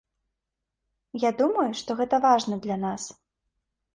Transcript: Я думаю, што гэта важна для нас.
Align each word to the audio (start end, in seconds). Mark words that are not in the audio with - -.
Я 1.23 1.31
думаю, 1.41 1.67
што 1.83 1.97
гэта 2.01 2.15
важна 2.25 2.55
для 2.65 2.77
нас. 2.87 3.01